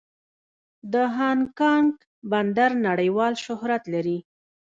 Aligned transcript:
د 0.93 0.93
هانګ 1.15 1.43
کانګ 1.59 1.91
بندر 2.31 2.71
نړیوال 2.87 3.33
شهرت 3.45 3.83
لري. 3.93 4.17